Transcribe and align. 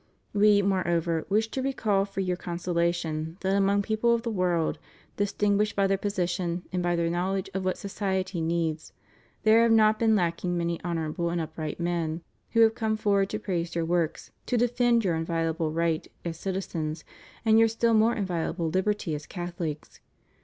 We, 0.33 0.63
moreover, 0.63 1.27
wish 1.29 1.49
to 1.49 1.61
recall 1.61 2.05
for 2.05 2.21
your 2.21 2.35
consolation, 2.35 3.37
that 3.41 3.55
among 3.55 3.83
people 3.83 4.15
of 4.15 4.23
the 4.23 4.31
world, 4.31 4.79
distinguished 5.17 5.75
by 5.75 5.85
their 5.85 5.95
position, 5.99 6.63
and 6.73 6.81
by 6.81 6.95
their 6.95 7.07
knowledge 7.11 7.51
of 7.53 7.63
what 7.63 7.77
society 7.77 8.41
needs 8.41 8.93
there 9.43 9.61
have 9.61 9.71
not 9.71 9.99
been 9.99 10.15
lacking 10.15 10.57
many 10.57 10.83
honorable 10.83 11.29
and 11.29 11.39
up 11.39 11.55
right 11.55 11.79
men 11.79 12.23
who 12.53 12.61
have 12.61 12.73
come 12.73 12.97
forward 12.97 13.29
to 13.29 13.37
praise 13.37 13.75
your 13.75 13.85
works, 13.85 14.31
to 14.47 14.57
defend 14.57 15.05
your 15.05 15.13
inviolable 15.13 15.69
right 15.71 16.07
as 16.25 16.35
citizens, 16.39 17.03
and 17.45 17.59
your 17.59 17.67
still 17.67 17.93
more 17.93 18.15
inviolable 18.15 18.69
liberty 18.69 19.13
as 19.13 19.27
Catholics. 19.27 19.99